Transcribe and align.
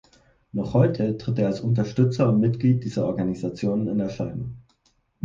Noch 0.51 0.73
heute 0.73 1.15
tritt 1.19 1.37
er 1.37 1.45
als 1.45 1.59
Unterstützer 1.61 2.27
und 2.27 2.39
Mitglied 2.39 2.83
dieser 2.83 3.05
Organisationen 3.05 3.87
in 3.87 3.99
Erscheinung. 3.99 4.57